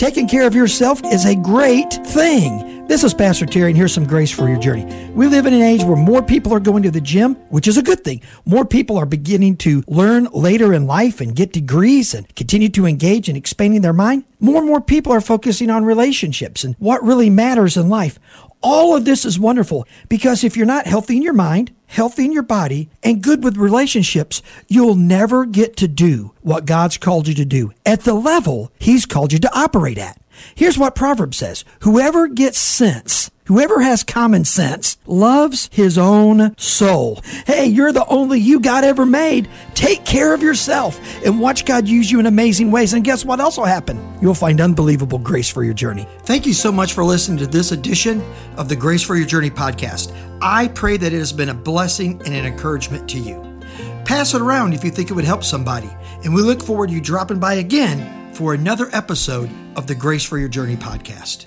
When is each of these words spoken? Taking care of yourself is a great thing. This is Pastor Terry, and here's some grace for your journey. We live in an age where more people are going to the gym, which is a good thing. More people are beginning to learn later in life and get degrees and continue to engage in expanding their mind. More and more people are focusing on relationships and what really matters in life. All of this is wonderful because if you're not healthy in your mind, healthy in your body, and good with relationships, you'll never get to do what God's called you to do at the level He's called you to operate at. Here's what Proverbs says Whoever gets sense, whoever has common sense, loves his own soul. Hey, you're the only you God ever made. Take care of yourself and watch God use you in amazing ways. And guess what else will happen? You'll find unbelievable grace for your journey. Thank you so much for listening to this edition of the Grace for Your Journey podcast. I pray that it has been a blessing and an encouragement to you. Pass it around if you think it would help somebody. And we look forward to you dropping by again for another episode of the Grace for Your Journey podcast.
Taking 0.00 0.28
care 0.28 0.46
of 0.46 0.54
yourself 0.54 1.02
is 1.04 1.26
a 1.26 1.34
great 1.34 1.92
thing. 2.06 2.79
This 2.90 3.04
is 3.04 3.14
Pastor 3.14 3.46
Terry, 3.46 3.70
and 3.70 3.76
here's 3.76 3.94
some 3.94 4.04
grace 4.04 4.32
for 4.32 4.48
your 4.48 4.58
journey. 4.58 4.84
We 5.12 5.28
live 5.28 5.46
in 5.46 5.54
an 5.54 5.62
age 5.62 5.84
where 5.84 5.96
more 5.96 6.24
people 6.24 6.52
are 6.52 6.58
going 6.58 6.82
to 6.82 6.90
the 6.90 7.00
gym, 7.00 7.36
which 7.48 7.68
is 7.68 7.78
a 7.78 7.84
good 7.84 8.02
thing. 8.02 8.20
More 8.44 8.64
people 8.64 8.98
are 8.98 9.06
beginning 9.06 9.58
to 9.58 9.84
learn 9.86 10.24
later 10.32 10.74
in 10.74 10.88
life 10.88 11.20
and 11.20 11.36
get 11.36 11.52
degrees 11.52 12.14
and 12.14 12.34
continue 12.34 12.68
to 12.70 12.86
engage 12.86 13.28
in 13.28 13.36
expanding 13.36 13.82
their 13.82 13.92
mind. 13.92 14.24
More 14.40 14.56
and 14.56 14.66
more 14.66 14.80
people 14.80 15.12
are 15.12 15.20
focusing 15.20 15.70
on 15.70 15.84
relationships 15.84 16.64
and 16.64 16.74
what 16.80 17.00
really 17.04 17.30
matters 17.30 17.76
in 17.76 17.88
life. 17.88 18.18
All 18.60 18.96
of 18.96 19.04
this 19.04 19.24
is 19.24 19.38
wonderful 19.38 19.86
because 20.08 20.42
if 20.42 20.56
you're 20.56 20.66
not 20.66 20.88
healthy 20.88 21.16
in 21.16 21.22
your 21.22 21.32
mind, 21.32 21.72
healthy 21.86 22.24
in 22.24 22.32
your 22.32 22.42
body, 22.42 22.90
and 23.04 23.22
good 23.22 23.44
with 23.44 23.56
relationships, 23.56 24.42
you'll 24.66 24.96
never 24.96 25.46
get 25.46 25.76
to 25.76 25.86
do 25.86 26.32
what 26.42 26.66
God's 26.66 26.98
called 26.98 27.28
you 27.28 27.34
to 27.34 27.44
do 27.44 27.72
at 27.86 28.00
the 28.00 28.14
level 28.14 28.72
He's 28.80 29.06
called 29.06 29.32
you 29.32 29.38
to 29.38 29.56
operate 29.56 29.96
at. 29.96 30.20
Here's 30.54 30.78
what 30.78 30.94
Proverbs 30.94 31.36
says 31.36 31.64
Whoever 31.80 32.28
gets 32.28 32.58
sense, 32.58 33.30
whoever 33.44 33.80
has 33.80 34.04
common 34.04 34.44
sense, 34.44 34.96
loves 35.06 35.68
his 35.72 35.98
own 35.98 36.56
soul. 36.58 37.20
Hey, 37.46 37.66
you're 37.66 37.92
the 37.92 38.06
only 38.06 38.38
you 38.38 38.60
God 38.60 38.84
ever 38.84 39.04
made. 39.04 39.48
Take 39.74 40.04
care 40.04 40.34
of 40.34 40.42
yourself 40.42 41.00
and 41.24 41.40
watch 41.40 41.64
God 41.64 41.88
use 41.88 42.10
you 42.10 42.20
in 42.20 42.26
amazing 42.26 42.70
ways. 42.70 42.92
And 42.92 43.04
guess 43.04 43.24
what 43.24 43.40
else 43.40 43.56
will 43.56 43.64
happen? 43.64 44.00
You'll 44.20 44.34
find 44.34 44.60
unbelievable 44.60 45.18
grace 45.18 45.48
for 45.48 45.64
your 45.64 45.74
journey. 45.74 46.06
Thank 46.20 46.46
you 46.46 46.54
so 46.54 46.70
much 46.70 46.92
for 46.92 47.04
listening 47.04 47.38
to 47.38 47.46
this 47.46 47.72
edition 47.72 48.22
of 48.56 48.68
the 48.68 48.76
Grace 48.76 49.02
for 49.02 49.16
Your 49.16 49.26
Journey 49.26 49.50
podcast. 49.50 50.14
I 50.42 50.68
pray 50.68 50.96
that 50.96 51.12
it 51.12 51.18
has 51.18 51.32
been 51.32 51.48
a 51.48 51.54
blessing 51.54 52.20
and 52.24 52.34
an 52.34 52.46
encouragement 52.46 53.08
to 53.10 53.18
you. 53.18 53.46
Pass 54.04 54.34
it 54.34 54.40
around 54.40 54.74
if 54.74 54.82
you 54.82 54.90
think 54.90 55.10
it 55.10 55.14
would 55.14 55.24
help 55.24 55.44
somebody. 55.44 55.90
And 56.24 56.34
we 56.34 56.42
look 56.42 56.62
forward 56.62 56.88
to 56.88 56.94
you 56.94 57.00
dropping 57.00 57.38
by 57.38 57.54
again 57.54 58.19
for 58.40 58.54
another 58.54 58.88
episode 58.94 59.50
of 59.76 59.86
the 59.86 59.94
Grace 59.94 60.24
for 60.24 60.38
Your 60.38 60.48
Journey 60.48 60.74
podcast. 60.74 61.44